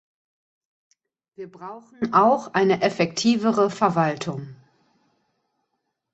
Wir 1.35 1.51
brauchen 1.51 2.11
auch 2.11 2.55
eine 2.55 2.81
effektivere 2.81 3.69
Verwaltung. 3.69 4.55